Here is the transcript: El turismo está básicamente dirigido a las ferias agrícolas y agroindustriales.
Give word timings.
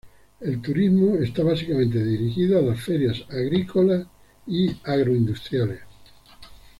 El 0.39 0.63
turismo 0.63 1.17
está 1.17 1.43
básicamente 1.43 2.03
dirigido 2.03 2.57
a 2.57 2.63
las 2.63 2.81
ferias 2.83 3.21
agrícolas 3.29 4.07
y 4.47 4.69
agroindustriales. 4.83 5.81